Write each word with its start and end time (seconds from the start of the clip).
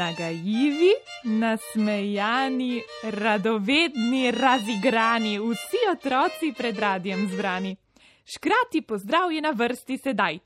Nagajivi, 0.00 0.92
nasmejani, 1.24 2.82
radovedni, 3.02 4.30
razigrani, 4.30 5.38
vsi 5.38 5.80
otroci 5.92 6.54
pred 6.56 6.78
radijem 6.78 7.28
zbrani. 7.28 7.76
Škrati 8.24 8.80
pozdrav 8.80 9.32
je 9.32 9.40
na 9.40 9.50
vrsti 9.50 9.98
sedaj. 9.98 10.38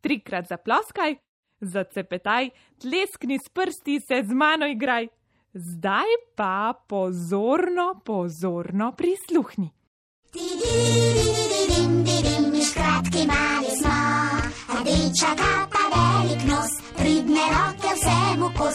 Trikrat 0.00 0.48
zaploskaj, 0.48 1.16
zacepetaj, 1.60 2.50
tleskni 2.80 3.38
s 3.38 3.48
prsti 3.48 4.00
se 4.00 4.22
z 4.28 4.34
mano 4.34 4.66
igraj. 4.66 5.08
Zdaj 5.54 6.12
pa 6.36 6.74
pozorno, 6.88 8.00
pozorno 8.04 8.92
prisluhni. 8.92 9.70
Škratki 12.68 13.26
mali 13.26 13.72
smo, 13.80 13.96
rdeča 14.80 15.32
kapa, 15.36 15.71
vsemu 18.12 18.50
kos. 18.58 18.74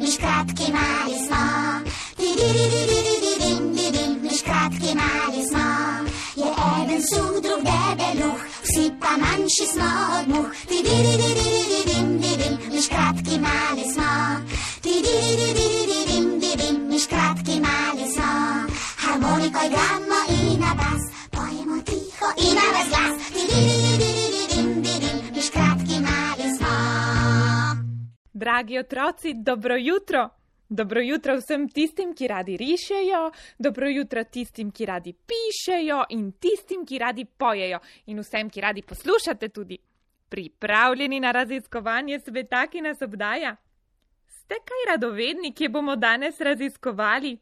Mi 0.00 0.10
škratki 0.12 0.72
mali 0.72 1.16
smo, 1.26 1.42
mi 4.22 4.30
škratki 4.38 4.94
mali 5.00 5.42
smo. 5.48 5.66
Je 6.36 6.48
eden 6.82 7.02
suh, 7.10 7.34
drug 7.44 7.62
debeluh, 7.70 8.40
vsi 8.62 8.92
pa 9.00 9.10
manjši 9.22 9.66
smo 9.72 9.90
od 10.18 10.28
muh. 10.28 10.50
Mi 12.72 12.82
škratki 12.82 13.38
mali 13.38 13.84
smo, 13.92 14.10
mi 16.88 16.98
škratki 16.98 17.60
mali 17.60 18.12
smo. 18.14 18.30
Harmoniko 18.96 19.60
igramo 19.66 20.09
Dragi 28.40 28.78
otroci, 28.78 29.34
dobro 29.34 29.76
jutro! 29.76 30.28
Dobro 30.68 31.00
jutro 31.00 31.36
vsem 31.36 31.68
tistim, 31.68 32.14
ki 32.14 32.28
radi 32.28 32.56
rišejo, 32.56 33.30
dobro 33.58 33.88
jutro 33.88 34.24
tistim, 34.24 34.70
ki 34.70 34.86
radi 34.86 35.12
pišejo 35.12 36.04
in 36.08 36.32
tistim, 36.32 36.86
ki 36.86 36.98
radi 36.98 37.24
pojejo 37.24 37.78
in 38.06 38.22
vsem, 38.24 38.48
ki 38.50 38.60
radi 38.60 38.82
poslušate 38.82 39.48
tudi. 39.48 39.78
Pripravljeni 40.28 41.20
na 41.20 41.32
raziskovanje 41.32 42.20
sveta, 42.20 42.66
ki 42.66 42.80
nas 42.80 43.02
obdaja? 43.02 43.56
Ste 44.26 44.54
kaj 44.54 44.88
radovedni, 44.94 45.52
kje 45.52 45.68
bomo 45.68 45.96
danes 45.96 46.40
raziskovali? 46.40 47.36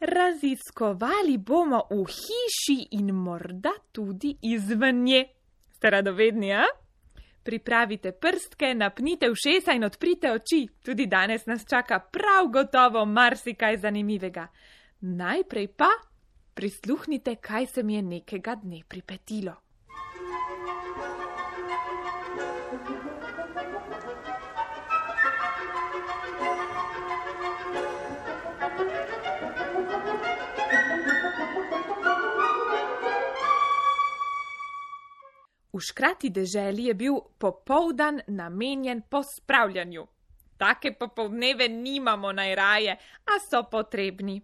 Raziskovali 0.00 1.38
bomo 1.38 1.86
v 1.90 2.04
hiši 2.04 2.82
in 2.90 3.14
morda 3.14 3.72
tudi 3.92 4.36
izven 4.42 5.04
nje. 5.04 5.24
Ste 5.72 5.90
radovedni, 5.90 6.52
a? 6.52 6.66
Pripravite 7.46 8.10
prstke, 8.12 8.72
napnite 8.74 9.30
ušesa 9.30 9.72
in 9.78 9.84
odprite 9.86 10.32
oči. 10.32 10.64
Tudi 10.84 11.06
danes 11.06 11.46
nas 11.46 11.62
čaka 11.68 12.00
prav 12.00 12.48
gotovo 12.50 13.04
marsikaj 13.06 13.78
zanimivega. 13.78 14.48
Najprej 15.00 15.68
pa 15.78 15.88
prisluhnite, 16.54 17.36
kaj 17.36 17.66
se 17.66 17.82
mi 17.82 17.94
je 17.94 18.02
nekega 18.02 18.54
dne 18.54 18.82
pripetilo. 18.88 19.54
V 35.76 35.80
škrati 35.80 36.30
deželi 36.30 36.84
je 36.88 36.94
bil 36.94 37.16
popoldan 37.38 38.20
namenjen 38.26 39.02
pospravljanju. 39.10 40.06
Take 40.56 40.92
popoldneve 40.92 41.68
nimamo 41.68 42.32
najraje, 42.32 42.96
a 43.26 43.36
so 43.50 43.60
potrebni. 43.70 44.40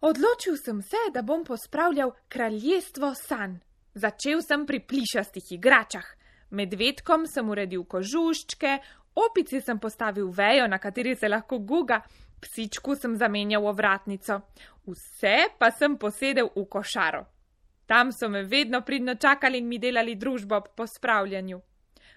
Odločil 0.00 0.56
sem 0.56 0.80
se, 0.82 0.96
da 1.12 1.22
bom 1.22 1.44
pospravljal 1.44 2.14
kraljestvo 2.28 3.12
san. 3.14 3.60
Začel 3.94 4.40
sem 4.40 4.66
pri 4.66 4.80
plišastih 4.80 5.52
igračah. 5.52 6.06
Medvedkom 6.50 7.26
sem 7.28 7.48
uredil 7.48 7.84
kožuščke, 7.84 8.78
opici 9.20 9.60
sem 9.60 9.78
postavil 9.78 10.32
vejo, 10.32 10.64
na 10.68 10.78
kateri 10.78 11.16
se 11.16 11.28
lahko 11.28 11.58
guga, 11.58 12.00
psičku 12.40 12.96
sem 12.96 13.20
zamenjal 13.20 13.68
ovratnico. 13.68 14.40
Vse 14.86 15.50
pa 15.58 15.70
sem 15.76 15.98
posedel 16.00 16.48
v 16.56 16.64
košaro. 16.64 17.26
Tam 17.88 18.10
so 18.12 18.28
me 18.28 18.42
vedno 18.44 18.82
pridno 18.84 19.14
čakali 19.14 19.58
in 19.58 19.66
mi 19.66 19.78
delali 19.78 20.14
družbo 20.14 20.56
ob 20.56 20.66
pospravljanju. 20.76 21.60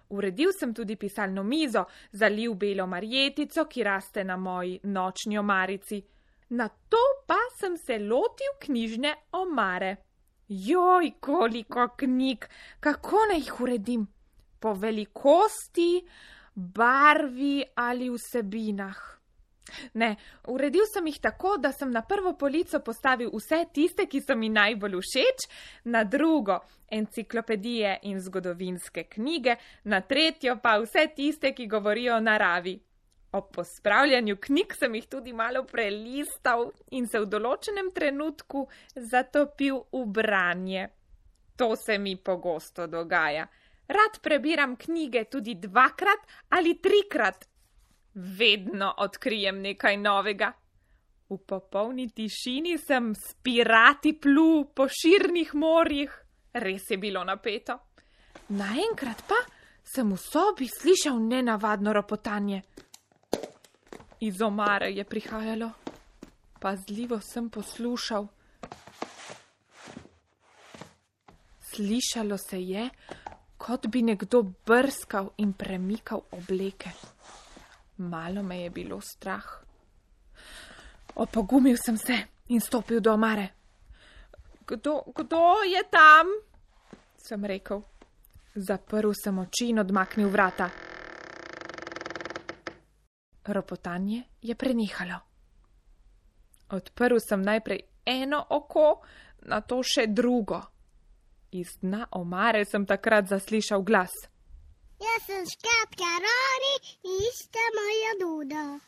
Uredil 0.09 0.50
sem 0.52 0.74
tudi 0.74 0.98
pisalno 1.00 1.44
mizo, 1.44 1.86
zalil 2.12 2.58
belo 2.59 2.88
marjetico, 2.88 3.64
ki 3.66 3.84
raste 3.84 4.26
na 4.28 4.36
moji 4.38 4.80
nočni 4.84 5.38
omarici. 5.40 6.02
Na 6.50 6.68
to 6.68 7.00
pa 7.28 7.38
sem 7.56 7.78
se 7.78 8.00
lotil 8.00 8.58
knjižne 8.60 9.14
omare. 9.31 9.96
Joj, 10.48 11.14
koliko 11.20 11.88
knjig, 11.98 12.50
kako 12.80 13.24
naj 13.31 13.40
jih 13.40 13.62
uredim? 13.62 14.06
Po 14.60 14.74
velikosti, 14.74 16.04
barvi 16.56 17.64
ali 17.76 18.10
vsebinah. 18.12 19.21
Ne, 19.94 20.16
uredil 20.48 20.86
sem 20.90 21.08
jih 21.08 21.20
tako, 21.22 21.56
da 21.58 21.72
sem 21.72 21.92
na 21.92 22.02
prvo 22.02 22.34
polico 22.38 22.80
postavil 22.80 23.30
vse 23.34 23.66
tiste, 23.74 24.08
ki 24.10 24.22
so 24.22 24.36
mi 24.36 24.50
najbolj 24.50 24.98
všeč, 25.00 25.48
na 25.86 26.04
drugo 26.04 26.60
enciklopedije 26.92 28.00
in 28.10 28.20
zgodovinske 28.20 29.04
knjige, 29.04 29.56
na 29.84 30.02
tretjo 30.02 30.58
pa 30.64 30.78
vse 30.82 31.08
tiste, 31.16 31.54
ki 31.54 31.68
govorijo 31.68 32.18
o 32.18 32.24
naravi. 32.24 32.80
Ob 33.32 33.46
pospravljanju 33.56 34.36
knjig 34.44 34.74
sem 34.76 34.96
jih 34.96 35.06
tudi 35.08 35.34
malo 35.34 35.64
prelistal 35.64 36.66
in 36.92 37.08
se 37.08 37.20
v 37.20 37.30
določenem 37.32 37.94
trenutku 37.96 38.66
zatopil 38.96 39.86
v 39.94 40.02
branje. 40.18 40.90
To 41.56 41.76
se 41.80 41.98
mi 41.98 42.18
pogosto 42.18 42.88
dogaja. 42.92 43.46
Rad 43.88 44.20
prebiram 44.24 44.76
knjige 44.76 45.24
tudi 45.32 45.56
dvakrat 45.56 46.28
ali 46.50 46.76
trikrat, 46.84 47.48
vedno 48.14 48.94
odkrijem 48.98 49.62
nekaj 49.62 49.98
novega. 49.98 50.52
V 51.30 51.38
popolni 51.48 52.10
tišini 52.10 52.78
sem 52.78 53.14
s 53.16 53.36
pirati 53.44 54.14
plul 54.14 54.66
po 54.76 54.88
širnih 54.88 55.56
morjih, 55.56 56.12
res 56.54 56.90
je 56.90 56.98
bilo 56.98 57.24
napeto. 57.24 57.78
Naenkrat 58.50 59.24
pa 59.28 59.40
sem 59.84 60.12
v 60.12 60.18
sobi 60.20 60.68
slišal 60.68 61.20
nenavadno 61.20 61.94
ropotanje. 61.94 62.62
Iz 64.20 64.42
omare 64.42 64.92
je 64.92 65.04
prihajalo, 65.04 65.72
pazljivo 66.60 67.20
sem 67.20 67.50
poslušal. 67.50 68.28
Slišalo 71.72 72.38
se 72.38 72.60
je, 72.62 72.90
kot 73.58 73.88
bi 73.88 74.02
nekdo 74.02 74.44
brskal 74.66 75.32
in 75.38 75.54
premikal 75.54 76.22
obleke. 76.32 76.92
Malo 78.01 78.44
me 78.44 78.62
je 78.62 78.69
bilo 78.69 79.01
strah. 79.01 79.45
Opogumil 81.16 81.78
sem 81.78 81.97
se 81.97 82.17
in 82.47 82.62
stopil 82.62 83.00
do 83.00 83.13
omare. 83.13 83.50
Kdo, 84.66 85.03
kdo 85.16 85.63
je 85.63 85.84
tam? 85.91 86.28
sem 87.17 87.45
rekel. 87.45 87.84
Zaprl 88.56 89.13
sem 89.13 89.38
oči 89.39 89.69
in 89.69 89.79
odmaknil 89.79 90.29
vrata. 90.29 90.69
Ropotanje 93.45 94.23
je 94.41 94.56
prenehalo. 94.56 95.19
Odprl 96.72 97.19
sem 97.19 97.41
najprej 97.41 97.79
eno 98.06 98.45
oko, 98.50 99.01
na 99.45 99.62
to 99.62 99.83
še 99.83 100.07
drugo. 100.07 100.62
Iz 101.51 101.77
dna 101.81 102.07
omare 102.12 102.65
sem 102.65 102.86
takrat 102.86 103.27
zaslišal 103.27 103.83
glas. 103.83 104.12
Jaz 105.01 105.24
sem 105.25 105.45
škratka 105.50 106.09
Rori 106.25 106.75
in 107.09 107.21
ista 107.30 107.63
moja 107.77 108.12
duda. 108.19 108.80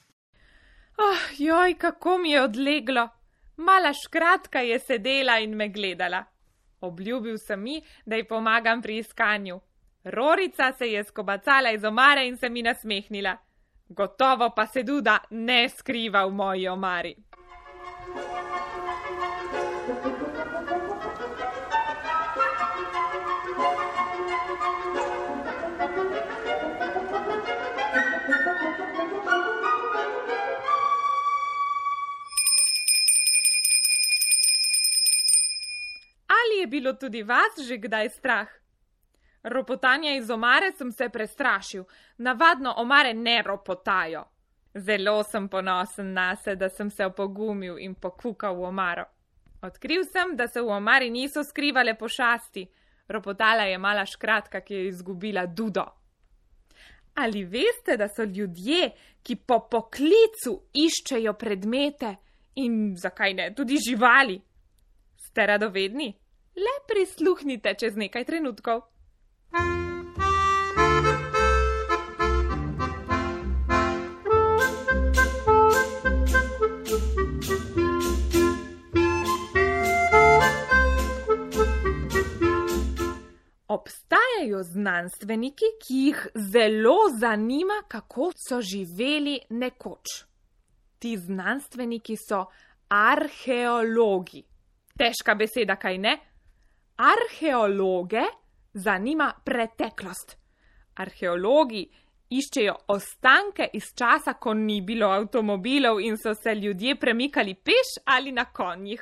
Oh, 0.98 1.24
joj, 1.38 1.74
kako 1.78 2.18
mi 2.18 2.32
je 2.32 2.42
odleglo. 2.42 3.10
Mala 3.58 3.94
škratka 3.94 4.60
je 4.60 4.80
sedela 4.80 5.40
in 5.40 5.56
me 5.56 5.70
gledala. 5.70 6.24
Obljubil 6.82 7.38
sem 7.38 7.62
mi, 7.62 7.82
da 8.06 8.16
ji 8.16 8.28
pomagam 8.28 8.82
pri 8.82 8.98
iskanju. 8.98 9.60
Rorica 10.04 10.72
se 10.78 10.92
je 10.92 11.04
skobacala 11.04 11.72
iz 11.72 11.84
omare 11.84 12.28
in 12.28 12.38
se 12.38 12.50
mi 12.50 12.62
nasmehnila. 12.62 13.38
Gotovo 13.90 14.50
pa 14.56 14.68
se 14.68 14.84
duda 14.84 15.18
ne 15.30 15.70
skriva 15.70 16.26
v 16.26 16.32
moji 16.32 16.68
omari. 16.68 17.16
Ali 18.16 20.10
je 20.10 20.23
bilo 36.74 36.94
tudi 36.98 37.22
vas 37.24 37.62
že 37.68 37.78
kdaj 37.78 38.10
strah? 38.10 38.50
Ropotanja 39.44 40.16
iz 40.16 40.30
omare 40.30 40.72
sem 40.72 40.92
se 40.92 41.10
prestrašil. 41.10 41.84
Navadno 42.18 42.74
omare 42.78 43.14
ne 43.14 43.42
ropotajo. 43.42 44.24
Zelo 44.76 45.24
sem 45.24 45.50
ponosen 45.50 46.14
na 46.14 46.36
se, 46.36 46.56
da 46.56 46.70
sem 46.70 46.90
se 46.90 47.06
opogumil 47.06 47.78
in 47.78 47.96
pokukal 47.96 48.56
v 48.56 48.64
omaro. 48.72 49.06
Odkril 49.62 50.04
sem, 50.12 50.36
da 50.36 50.48
se 50.48 50.62
v 50.62 50.72
omari 50.72 51.10
niso 51.10 51.44
skrivale 51.44 51.94
pošasti. 51.98 52.66
Ropotala 53.08 53.68
je 53.70 53.78
mala 53.78 54.06
škratka, 54.06 54.62
ki 54.62 54.74
je 54.74 54.88
izgubila 54.88 55.46
dudo. 55.46 55.86
Ali 57.16 57.44
veste, 57.46 57.98
da 57.98 58.08
so 58.08 58.24
ljudje, 58.24 58.90
ki 59.24 59.36
po 59.36 59.60
poklicu 59.70 60.56
iščejo 60.74 61.34
predmete 61.34 62.16
in 62.56 62.96
zakaj 62.98 63.34
ne 63.34 63.52
tudi 63.56 63.78
živali? 63.78 64.40
Ste 65.28 65.46
radovedni? 65.46 66.10
Le 66.56 66.74
prisluhnite 66.88 67.74
čez 67.80 67.96
nekaj 67.98 68.26
trenutkov. 68.26 68.82
Obstajajo 83.68 84.62
znanstveniki, 84.64 85.66
ki 85.82 85.96
jih 86.06 86.28
zelo 86.36 87.10
zanima, 87.20 87.82
kako 87.88 88.30
so 88.38 88.62
živeli 88.62 89.40
nekoč. 89.50 90.06
Ti 91.00 91.18
znanstveniki 91.18 92.16
so 92.16 92.46
arheologi. 92.90 94.44
Težka 94.98 95.34
beseda, 95.36 95.76
kaj 95.76 95.98
ne? 95.98 96.14
Arheologe 96.96 98.22
zanima 98.74 99.34
preteklost. 99.44 100.38
Arheologi 100.96 101.82
iščejo 102.30 102.76
ostanke 102.94 103.66
iz 103.74 103.88
časa, 103.98 104.36
ko 104.38 104.54
ni 104.54 104.82
bilo 104.86 105.10
avtomobilov 105.10 106.02
in 106.02 106.18
so 106.18 106.36
se 106.38 106.54
ljudje 106.56 106.96
premikali 106.96 107.56
peš 107.56 107.98
ali 108.06 108.32
na 108.32 108.46
konjih. 108.46 109.02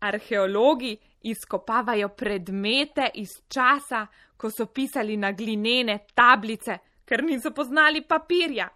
Arheologi 0.00 0.96
izkopavajo 1.22 2.08
predmete 2.08 3.10
iz 3.14 3.40
časa, 3.48 4.06
ko 4.36 4.50
so 4.50 4.66
pisali 4.66 5.16
na 5.16 5.32
glinene 5.32 5.98
tablice, 6.14 6.78
ker 7.04 7.24
niso 7.24 7.50
poznali 7.56 8.04
papirja. 8.04 8.68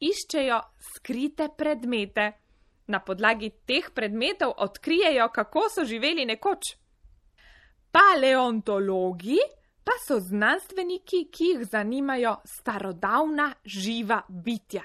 Iščejo 0.00 0.60
skrite 0.94 1.52
predmete. 1.56 2.32
Na 2.86 2.98
podlagi 3.00 3.48
teh 3.64 3.86
predmetov 3.94 4.58
odkrijejo, 4.58 5.28
kako 5.32 5.68
so 5.72 5.84
živeli 5.88 6.26
nekoč. 6.26 6.83
Paleontologi 7.94 9.38
pa 9.84 9.92
so 10.06 10.16
znanstveniki, 10.18 11.28
ki 11.30 11.44
jih 11.44 11.66
zanimajo 11.70 12.36
starodavna 12.44 13.52
živa 13.64 14.22
bitja. 14.28 14.82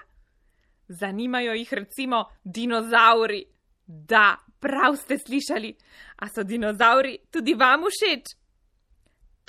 Zanimajo 0.88 1.54
jih 1.54 1.74
recimo 1.74 2.26
dinozauri. 2.44 3.46
Da, 3.86 4.38
prav 4.60 4.96
ste 4.96 5.18
slišali, 5.18 5.72
a 6.22 6.30
so 6.30 6.44
dinozauri 6.44 7.16
tudi 7.32 7.56
vam 7.58 7.88
všeč? 7.90 8.36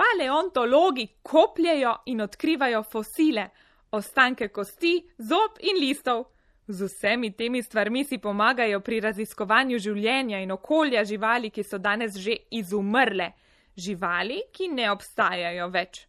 Paleontologi 0.00 1.06
kopljajo 1.22 1.94
in 2.06 2.20
odkrivajo 2.20 2.82
fosile, 2.82 3.50
ostanke 3.90 4.48
kosti, 4.48 4.94
zob 5.18 5.60
in 5.60 5.76
listov. 5.80 6.24
Z 6.66 6.86
vsemi 6.86 7.34
temi 7.36 7.62
stvarmi 7.62 8.04
si 8.04 8.18
pomagajo 8.18 8.80
pri 8.80 9.00
raziskovanju 9.00 9.78
življenja 9.78 10.40
in 10.40 10.56
okolja 10.56 11.04
živali, 11.04 11.50
ki 11.50 11.64
so 11.64 11.78
danes 11.78 12.16
že 12.16 12.38
izumrle, 12.50 13.32
živali, 13.80 14.42
ki 14.52 14.68
ne 14.68 14.90
obstajajo 14.92 15.68
več. 15.72 16.04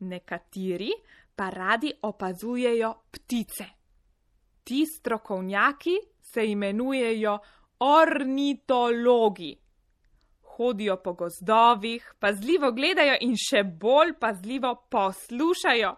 Nekateri 0.00 0.90
pa 1.36 1.50
radi 1.50 1.92
opazujejo 2.02 2.92
ptice. 3.12 3.66
Ti 4.66 4.80
strokovnjaki 4.86 5.94
se 6.32 6.46
imenujejo 6.46 7.38
ornitologi. 7.78 9.56
Hodijo 10.56 10.96
po 11.04 11.12
gozdovih, 11.12 12.14
pazljivo 12.18 12.72
gledajo 12.72 13.16
in 13.20 13.36
še 13.36 13.62
bolj 13.62 14.14
pazljivo 14.20 14.72
poslušajo, 14.90 15.92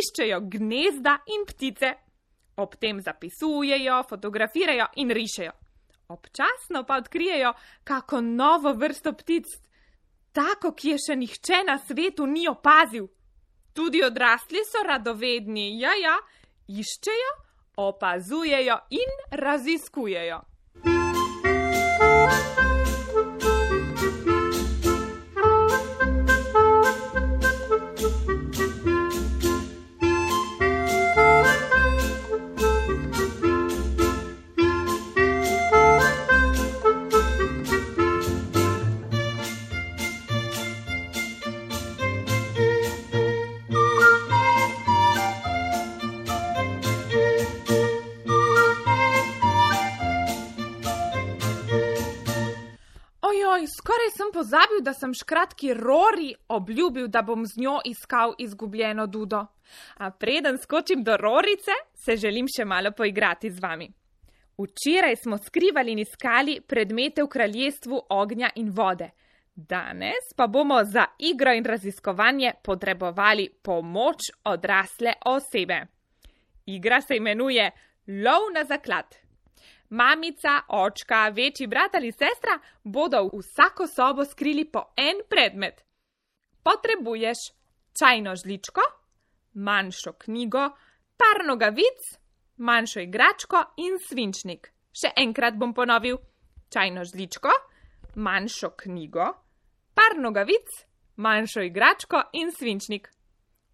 iščejo 0.00 0.40
gnezda 0.54 1.18
in 1.36 1.44
ptice. 1.48 1.92
Ob 2.56 2.74
tem 2.80 3.00
zapisujejo, 3.04 4.02
fotografirajo 4.08 4.88
in 4.96 5.12
rišejo. 5.14 5.52
Občasno 6.08 6.82
pa 6.88 6.96
odkrijejo 6.96 7.52
kako 7.84 8.20
novo 8.20 8.72
vrsto 8.72 9.12
ptic, 9.12 9.44
tako, 10.38 10.72
ki 10.72 10.94
je 10.94 10.98
še 11.08 11.16
nihče 11.18 11.62
na 11.66 11.78
svetu 11.82 12.26
ni 12.26 12.46
opazil. 12.50 13.08
Tudi 13.74 14.02
odrasli 14.06 14.62
so 14.66 14.82
radovedni, 14.86 15.70
ja, 15.82 15.94
ja, 15.98 16.16
iščejo, 16.70 17.34
opazujejo 17.88 18.78
in 19.02 19.18
raziskujejo. 19.42 20.40
Ojoj, 21.98 22.67
da 54.88 54.94
sem 54.94 55.12
škratki 55.14 55.74
Rori 55.74 56.34
obljubil, 56.48 57.08
da 57.08 57.22
bom 57.22 57.46
z 57.46 57.60
njo 57.60 57.80
iskal 57.84 58.34
izgubljeno 58.38 59.06
dudo. 59.06 59.46
A 59.96 60.10
preden 60.10 60.58
skočim 60.58 61.02
do 61.04 61.16
Rorice, 61.16 61.76
se 61.94 62.16
želim 62.16 62.46
še 62.48 62.64
malo 62.64 62.92
poigrati 62.96 63.50
z 63.50 63.60
vami. 63.60 63.90
Včeraj 64.58 65.16
smo 65.16 65.38
skrivali 65.38 65.92
in 65.92 66.00
iskali 66.02 66.60
predmete 66.60 67.22
v 67.22 67.28
kraljestvu 67.28 68.00
ognja 68.08 68.50
in 68.56 68.70
vode. 68.70 69.10
Danes 69.54 70.32
pa 70.36 70.46
bomo 70.46 70.80
za 70.84 71.04
igro 71.18 71.52
in 71.52 71.64
raziskovanje 71.64 72.52
potrebovali 72.64 73.48
pomoč 73.62 74.30
odrasle 74.44 75.12
osebe. 75.26 75.82
Igra 76.66 77.00
se 77.00 77.16
imenuje 77.16 77.70
Lov 78.08 78.52
na 78.54 78.64
zaklad. 78.64 79.27
Mamica, 79.90 80.60
očka, 80.68 81.28
večji 81.28 81.66
brat 81.66 81.94
ali 81.94 82.12
sestra 82.12 82.58
bodo 82.84 83.22
v 83.24 83.38
vsako 83.40 83.86
sobo 83.86 84.24
skrili 84.24 84.64
po 84.64 84.82
en 84.96 85.22
predmet. 85.28 85.80
Potrebuješ 86.62 87.38
čajno 87.98 88.34
žličko, 88.36 88.80
manjšo 89.54 90.12
knjigo, 90.12 90.68
par 91.16 91.46
nogavic, 91.46 92.04
manjšo 92.56 93.00
igračko 93.00 93.64
in 93.76 93.96
svinčnik. 94.08 94.68
Še 94.92 95.14
enkrat 95.16 95.56
bom 95.56 95.72
ponovil: 95.74 96.20
čajno 96.68 97.04
žličko, 97.08 97.48
manjšo 98.14 98.74
knjigo, 98.76 99.32
par 99.94 100.20
nogavic, 100.20 100.68
manjšo 101.16 101.64
igračko 101.64 102.22
in 102.32 102.52
svinčnik. 102.52 103.08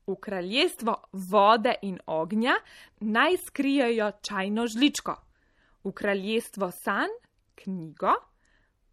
V 0.06 0.14
kraljestvo 0.20 0.94
vode 1.30 1.74
in 1.82 1.98
ognja 2.06 2.54
naj 3.00 3.36
skrijejo 3.48 4.12
čajno 4.22 4.70
žličko 4.70 5.23
v 5.84 5.92
kraljestvo 5.92 6.70
sanj 6.70 7.12
knjigo, 7.54 8.14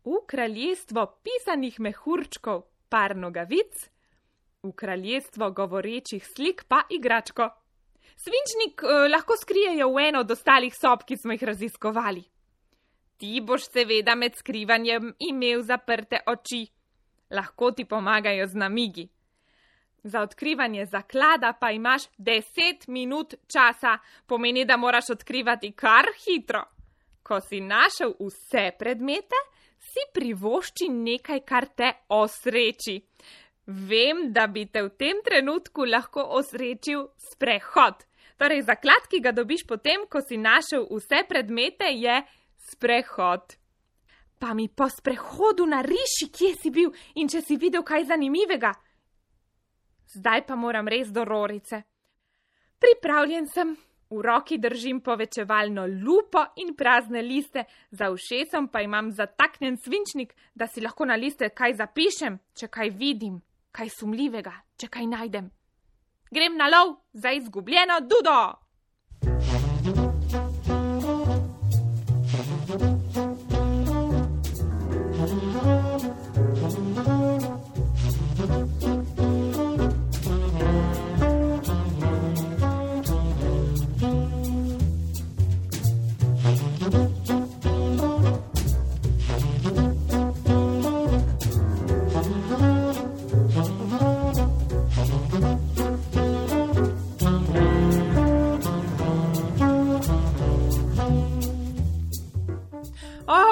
v 0.04 0.20
kraljestvo 0.28 1.06
pisanih 1.24 1.80
mehurčkov 1.80 2.64
par 2.90 3.16
nogavic, 3.16 3.90
v 4.64 4.72
kraljestvo 4.76 5.52
govorečih 5.52 6.26
slik 6.36 6.66
pa 6.68 6.84
igračko. 6.90 7.50
Svinčnik 8.16 8.84
eh, 8.84 9.08
lahko 9.10 9.38
skrijejo 9.38 9.90
v 9.94 10.10
eno 10.10 10.20
od 10.20 10.32
ostalih 10.32 10.76
sob, 10.76 11.06
ki 11.08 11.18
smo 11.18 11.34
jih 11.34 11.44
raziskovali. 11.44 12.24
Ti 13.18 13.42
boš 13.42 13.70
seveda 13.70 14.16
med 14.16 14.36
skrivanjem 14.36 15.14
imel 15.20 15.64
zaprte 15.64 16.20
oči. 16.28 16.66
Lahko 17.32 17.72
ti 17.72 17.86
pomagajo 17.86 18.48
z 18.48 18.58
namigi. 18.58 19.08
Za 20.04 20.22
odkrivanje 20.22 20.86
zaklada 20.86 21.54
pa 21.54 21.72
imaš 21.72 22.04
10 22.18 22.90
minut 22.90 23.34
časa, 23.48 23.98
pomeni, 24.26 24.66
da 24.66 24.78
moraš 24.78 25.10
odkrivati 25.10 25.72
kar 25.72 26.06
hitro. 26.26 26.64
Ko 27.24 27.40
si 27.40 27.62
našel 27.62 28.16
vse 28.20 28.72
predmete, 28.80 29.38
si 29.82 30.04
privošči 30.14 30.90
nekaj, 30.90 31.42
kar 31.46 31.68
te 31.76 31.92
osreči. 32.10 33.00
Vem, 33.66 34.32
da 34.34 34.48
bi 34.48 34.66
te 34.66 34.84
v 34.84 34.90
tem 34.98 35.22
trenutku 35.26 35.86
lahko 35.86 36.24
osrečil 36.38 37.08
sprehod. 37.32 38.06
Torej, 38.42 38.64
zaklad, 38.66 39.06
ki 39.10 39.22
ga 39.22 39.32
dobiš 39.32 39.68
potem, 39.70 40.08
ko 40.10 40.22
si 40.26 40.38
našel 40.38 40.88
vse 40.90 41.24
predmete, 41.30 41.92
je 41.94 42.22
sprehod. 42.72 43.58
Pa 44.42 44.56
mi 44.58 44.66
po 44.68 44.90
sprehodu 44.90 45.68
nariši, 45.70 46.32
kje 46.34 46.56
si 46.58 46.72
bil 46.74 46.90
in 47.22 47.30
če 47.30 47.44
si 47.46 47.58
videl 47.62 47.86
kaj 47.86 48.10
zanimivega. 48.10 48.74
zdaj 50.18 50.46
pa 50.48 50.56
moram 50.56 50.88
res 50.88 51.08
do 51.08 51.24
Rorice. 51.24 51.84
Pripravljen 52.80 53.48
sem, 53.48 53.78
v 54.12 54.22
roki 54.22 54.58
držim 54.58 55.00
povečevalno 55.02 55.86
lupo 55.88 56.44
in 56.56 56.76
prazne 56.76 57.22
liste, 57.22 57.64
za 57.92 58.12
ušesom 58.12 58.68
pa 58.68 58.82
imam 58.82 59.12
zataknjen 59.12 59.78
svinčnik, 59.78 60.36
da 60.56 60.68
si 60.68 60.82
lahko 60.82 61.06
na 61.06 61.16
liste 61.16 61.50
kaj 61.50 61.78
zapišem, 61.80 62.40
če 62.54 62.68
kaj 62.68 62.90
vidim, 62.90 63.40
kaj 63.72 63.90
sumljivega, 63.90 64.54
če 64.78 64.88
kaj 64.88 65.08
najdem. 65.08 65.48
Grem 66.32 66.58
na 66.58 66.68
lov 66.68 66.98
za 67.14 67.32
izgubljeno 67.32 68.00
dudo! 68.02 68.71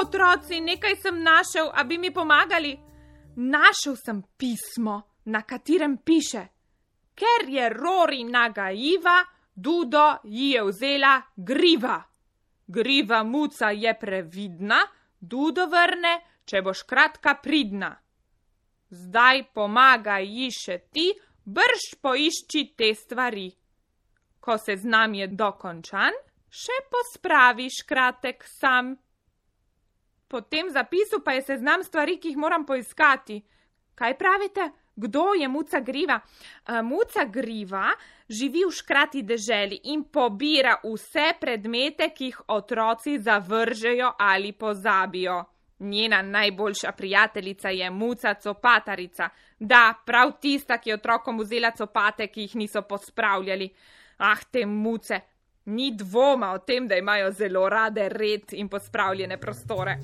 Otroci, 0.01 0.61
nekaj 0.61 0.95
sem 1.01 1.23
našel, 1.23 1.71
a 1.73 1.83
bi 1.83 1.97
mi 1.97 2.11
pomagali. 2.13 2.77
Našel 3.35 3.95
sem 3.95 4.23
pismo, 4.37 5.01
na 5.25 5.41
katerem 5.41 5.97
piše: 5.97 6.47
Ker 7.15 7.49
je 7.49 7.69
Rori 7.69 8.23
nagaiva, 8.23 9.23
Dudo 9.55 10.19
ji 10.23 10.51
je 10.51 10.63
vzela 10.63 11.21
griva. 11.35 12.03
Griva 12.67 13.23
muca 13.23 13.71
je 13.71 13.93
previdna, 13.99 14.79
Dudo 15.19 15.65
vrne, 15.67 16.13
če 16.45 16.61
boš 16.61 16.83
kratka 16.87 17.35
pridna. 17.43 17.89
Zdaj 18.89 19.43
pomagaj 19.53 20.25
ji 20.25 20.47
še 20.51 20.77
ti, 20.93 21.09
brž 21.45 21.99
poišči 22.01 22.63
te 22.77 22.93
stvari. 22.95 23.49
Ko 24.39 24.57
se 24.57 24.77
znam 24.79 25.13
je 25.13 25.27
dokončan, 25.27 26.15
še 26.49 26.77
pospraviš 26.89 27.83
kratek 27.85 28.47
sam. 28.47 28.95
Po 30.29 30.41
tem 30.41 30.69
zapisu 30.69 31.23
pa 31.25 31.33
je 31.33 31.41
seznam 31.41 31.83
stvari, 31.83 32.19
ki 32.21 32.33
jih 32.33 32.37
moram 32.37 32.65
poiskati. 32.65 33.41
Kaj 33.95 34.17
pravite? 34.17 34.69
Kdo 34.95 35.33
je 35.33 35.47
muca 35.47 35.79
griva? 35.79 36.19
Uh, 36.19 36.81
muca 36.83 37.25
griva 37.25 37.89
živi 38.29 38.65
v 38.67 38.71
škrati 38.71 39.23
deželi 39.23 39.79
in 39.93 40.03
pobira 40.03 40.75
vse 40.83 41.33
predmete, 41.39 42.11
ki 42.13 42.29
jih 42.29 42.41
otroci 42.47 43.17
zavržejo 43.19 44.11
ali 44.19 44.51
pozabijo. 44.51 45.43
Njena 45.79 46.21
najboljša 46.21 46.91
prijateljica 46.91 47.69
je 47.69 47.89
muca 47.89 48.33
copatarica. 48.33 49.29
Da, 49.59 49.93
prav 50.05 50.31
tista, 50.41 50.77
ki 50.77 50.89
je 50.89 50.99
otrokom 50.99 51.39
vzela 51.39 51.71
copate, 51.71 52.27
ki 52.27 52.41
jih 52.41 52.55
niso 52.55 52.81
pospravljali. 52.81 53.69
Ah, 54.17 54.43
te 54.51 54.65
muce, 54.65 55.19
ni 55.69 55.91
dvoma 55.95 56.51
o 56.51 56.59
tem, 56.59 56.87
da 56.87 56.97
imajo 56.97 57.31
zelo 57.31 57.69
rade 57.69 58.09
red 58.09 58.53
in 58.53 58.69
pospravljene 58.69 59.37
prostore. 59.37 59.97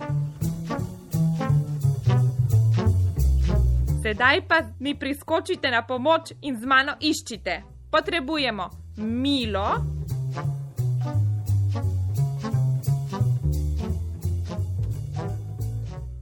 Sedaj 4.02 4.42
pa 4.48 4.62
mi 4.80 4.94
priskočite 5.00 5.72
na 5.72 5.82
pomoč 5.82 6.32
in 6.42 6.60
z 6.60 6.66
mano 6.66 6.94
iščite. 7.00 7.62
Potrebujemo 7.92 8.70
milo, 8.98 9.66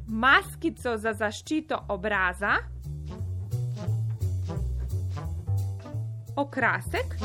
maskico 0.07 0.97
za 0.97 1.13
zaščito 1.13 1.85
obraza, 1.89 2.55
okrasek, 6.35 7.17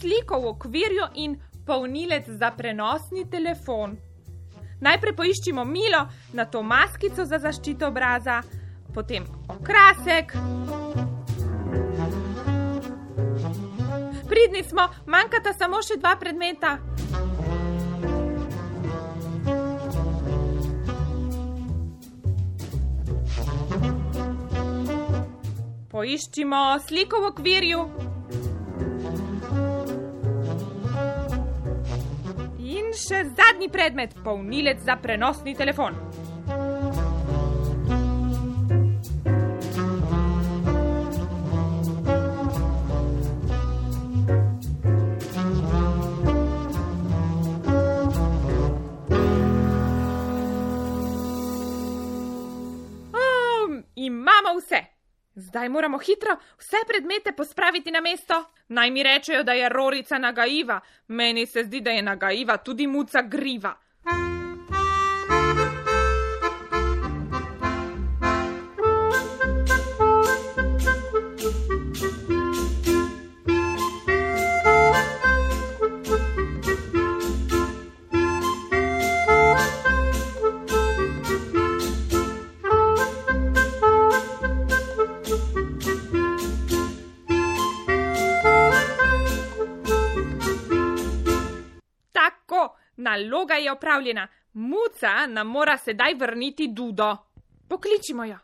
sliko 0.00 0.40
v 0.40 0.46
okvirju 0.46 1.06
in 1.14 1.36
polnilec 1.66 2.28
za 2.28 2.50
prenosni 2.50 3.30
telefon. 3.30 3.96
Najprej 4.80 5.16
poiščimo 5.16 5.64
milo 5.64 6.06
na 6.32 6.44
to 6.44 6.62
maskico 6.62 7.24
za 7.24 7.38
zaščito 7.38 7.88
obraza, 7.88 8.42
potem 8.94 9.26
okrasek. 9.48 10.32
Pridni 14.28 14.62
smo, 14.62 14.86
manjkata 15.06 15.52
samo 15.52 15.82
še 15.82 15.98
dva 15.98 16.14
predmeta. 16.20 16.76
Poiščimo 25.88 26.62
sliko 26.86 27.24
v 27.24 27.32
okvirju. 27.32 28.07
Še 32.98 33.22
zadnji 33.38 33.70
predmet, 33.72 34.16
polnilec 34.24 34.82
za 34.84 34.98
prenosni 34.98 35.54
telefon. 35.54 35.96
Zdaj 55.48 55.68
moramo 55.68 55.98
hitro 55.98 56.36
vse 56.58 56.76
predmete 56.86 57.32
pospraviti 57.32 57.90
na 57.90 58.00
mesto. 58.00 58.44
Naj 58.68 58.90
mi 58.90 59.02
rečejo, 59.02 59.42
da 59.42 59.52
je 59.52 59.68
Rorica 59.68 60.18
nagaiva. 60.18 60.80
Meni 61.08 61.46
se 61.46 61.64
zdi, 61.64 61.80
da 61.80 61.90
je 61.90 62.02
nagaiva 62.02 62.56
tudi 62.56 62.86
muca 62.86 63.22
griva. 63.22 63.72
Je 93.58 93.72
opravljena. 93.72 94.28
Muca 94.52 95.26
nam 95.26 95.46
mora 95.46 95.76
sedaj 95.76 96.14
vrniti 96.14 96.68
Dudo. 96.68 97.16
Pokličimo 97.68 98.24
jo. 98.24 98.38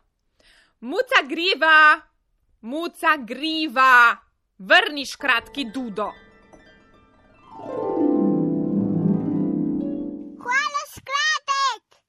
Muca 0.79 1.21
griva, 1.27 2.01
muca 2.61 3.17
griva, 3.17 4.17
vrniš 4.57 5.15
kratki 5.15 5.65
Dudo. 5.73 6.11
Hvala, 10.37 10.83
skratek! 10.95 12.01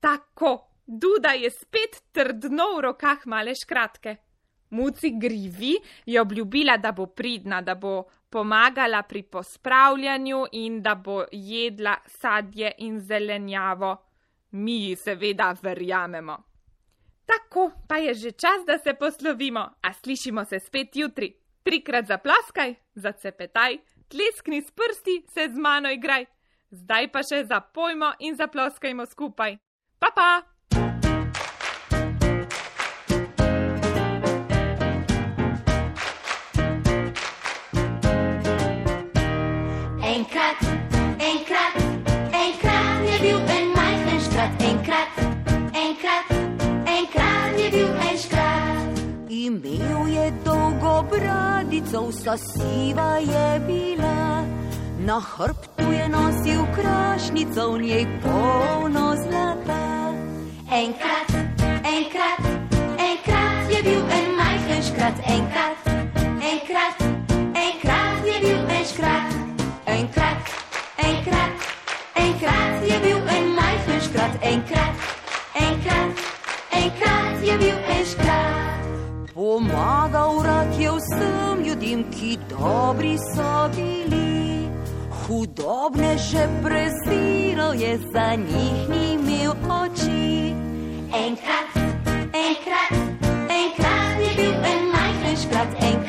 Tako, 0.00 0.68
Duda 0.86 1.32
je 1.32 1.50
spet 1.50 2.02
trdno 2.12 2.76
v 2.76 2.80
rokah 2.80 3.26
male 3.26 3.54
škratke. 3.54 4.29
Muci 4.70 5.10
grivi 5.18 5.76
je 6.06 6.20
obljubila, 6.20 6.76
da 6.76 6.92
bo 6.92 7.06
pridna, 7.06 7.60
da 7.60 7.74
bo 7.74 8.04
pomagala 8.30 9.02
pri 9.02 9.22
pospravljanju 9.22 10.46
in 10.52 10.82
da 10.82 10.94
bo 10.94 11.24
jedla 11.32 11.96
sadje 12.06 12.72
in 12.78 13.00
zelenjavo. 13.00 13.96
Mi 14.50 14.84
ji 14.84 14.96
seveda 14.96 15.56
verjamemo. 15.62 16.36
Tako 17.26 17.70
pa 17.88 17.96
je 17.96 18.14
že 18.14 18.30
čas, 18.30 18.66
da 18.66 18.78
se 18.78 18.94
poslovimo, 18.94 19.60
a 19.82 19.92
slišimo 19.92 20.44
se 20.44 20.58
spet 20.58 20.96
jutri. 20.96 21.34
Trikrat 21.62 22.06
zaploskaj, 22.06 22.74
zacepetaj, 22.94 23.78
tleskni 24.08 24.62
s 24.62 24.70
prsti, 24.70 25.24
se 25.28 25.48
z 25.48 25.58
mano 25.58 25.90
igraj. 25.90 26.24
Zdaj 26.70 27.12
pa 27.12 27.22
še 27.22 27.44
zapojmo 27.44 28.12
in 28.18 28.36
zaploskajmo 28.36 29.06
skupaj. 29.06 29.58
Pa 29.98 30.10
pa! 30.14 30.59
Enkrat, 47.00 47.58
je 47.58 47.70
bil 47.70 47.92
en 48.08 48.18
škrat. 48.18 48.70
bradico 51.10 52.08
vsa 52.08 52.36
siva 52.36 53.18
je 53.18 53.60
bila. 53.66 54.44
Na 55.06 55.20
hrbtu 55.20 55.92
je 55.92 56.08
nosil 56.08 56.62
krašnico, 56.74 57.72
v 57.72 57.82
njej 57.82 58.06
polno 58.22 59.16
zlata. 59.16 60.12
Enkrat, 60.70 61.30
enkrat, 61.84 62.40
enkrat 62.98 63.64
je 63.70 63.82
bil 63.82 64.02
en 64.18 64.36
majhen 64.36 64.82
škrat, 64.82 65.16
enkrat, 65.26 65.78
enkrat, 66.52 66.96
enkrat 67.54 68.20
je 68.28 68.36
bil 68.44 68.60
en 68.76 68.84
škrat, 68.84 69.32
enkrat, 69.86 70.38
enkrat, 71.08 71.52
enkrat 72.14 72.74
je 72.90 73.00
bil 73.00 73.20
en 73.36 73.46
majhen 73.54 74.00
škrat, 74.00 74.34
enkrat, 74.42 74.94
enkrat, 75.54 76.09
enkrat 76.82 77.36
je 77.44 77.58
bil 77.58 77.78
en 77.94 78.04
škrat. 78.04 78.80
Pomagal 79.34 80.42
rad 80.42 80.80
je 80.80 80.90
vsem 80.90 81.64
ljudem, 81.66 82.04
ki 82.10 82.38
dobri 82.48 83.16
so 83.18 83.68
bili. 83.76 84.68
Hudobne 85.10 86.18
že 86.18 86.48
preziral 86.62 87.74
je, 87.74 87.98
za 88.12 88.34
njih 88.34 88.88
ni 88.90 89.14
imel 89.14 89.54
oči. 89.68 90.54
Enkrat, 91.14 91.70
enkrat, 92.34 92.92
enkrat 93.48 94.14
je 94.20 94.30
bil 94.36 94.54
en 94.72 94.82
majhen 94.92 95.36
škrat, 95.36 95.70
enkrat, 95.74 95.90
enkrat, 95.90 95.99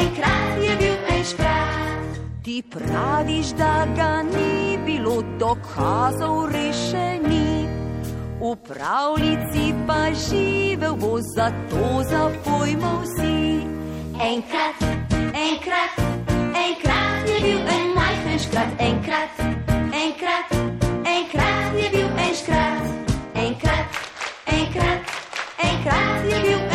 enkrat 0.00 0.62
je 0.62 0.76
bil 0.76 0.96
večkrat. 1.08 2.08
Ti 2.44 2.62
praviš, 2.70 3.46
da 3.46 3.86
ga 3.96 4.22
ni 4.22 4.78
bilo 4.86 5.22
dokazov 5.38 6.48
rešeni, 6.52 7.68
v 8.40 8.56
pravljici 8.68 9.74
pa 9.86 10.08
živel 10.14 10.96
bo 10.96 11.18
zato 11.36 12.02
za 12.10 12.30
pojmov 12.44 13.04
si. 13.16 13.66
Enkrat, 14.18 14.78
enkrat, 15.34 15.92
enkrat 16.66 17.28
je 17.28 17.38
bil 17.42 17.60
en 17.76 17.86
majhen 17.94 18.38
škrat, 18.38 18.72
enkrat, 18.78 19.30
enkrat, 19.92 20.46
enkrat 21.04 21.70
je 21.82 21.88
bil 21.90 22.08
en 22.18 22.34
škrat, 22.34 22.82
enkrat, 23.34 23.86
enkrat, 24.46 25.00
enkrat 25.58 26.24
je 26.24 26.38
bil 26.42 26.58
en 26.58 26.58
škrat. 26.58 26.67